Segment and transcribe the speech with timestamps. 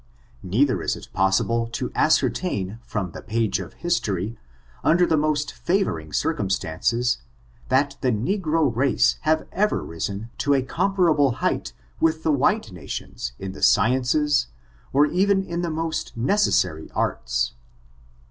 [0.41, 4.35] Neither is it possible to ascertain from the page of history,
[4.83, 7.19] under the most favoring circumstances,
[7.69, 13.33] that the negro race have ever risen to a comparable height with the white nations
[13.37, 14.47] in the sciences,
[14.91, 17.53] or even in the most necessary arts.